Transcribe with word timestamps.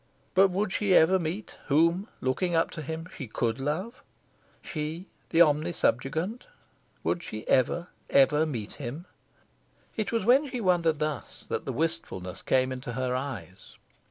But 0.33 0.47
would 0.47 0.71
she 0.73 0.95
ever 0.95 1.19
meet 1.19 1.55
whom, 1.67 2.07
looking 2.21 2.55
up 2.55 2.71
to 2.71 2.81
him, 2.81 3.07
she 3.15 3.27
could 3.27 3.59
love 3.59 4.01
she, 4.63 5.05
the 5.29 5.41
omnisubjugant? 5.43 6.47
Would 7.03 7.21
she 7.21 7.47
ever, 7.47 7.89
ever 8.09 8.47
meet 8.47 8.73
him? 8.81 9.05
It 9.95 10.11
was 10.11 10.25
when 10.25 10.49
she 10.49 10.59
wondered 10.59 10.97
thus, 10.97 11.45
that 11.49 11.65
the 11.67 11.71
wistfulness 11.73 12.41
came 12.41 12.71
into 12.71 12.93
her 12.93 13.15
eyes. 13.15 13.77